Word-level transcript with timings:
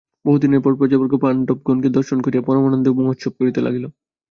বহুদিনের 0.25 0.61
পর 0.61 0.73
প্রজাবর্গ 0.79 1.13
পাণ্ডবগণকে 1.23 1.89
দর্শন 1.97 2.17
করিয়া 2.21 2.45
পরমানন্দে 2.47 2.89
মহোৎসব 2.97 3.31
করিতে 3.39 3.59
লাগিল। 3.61 3.85